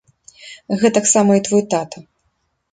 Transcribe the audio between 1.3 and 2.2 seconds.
і твой тата.